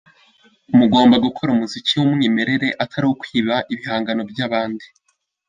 [0.77, 4.85] Mugomba gukora umuziki w’umwimerere atari ukwiba ibihangano by’abandi.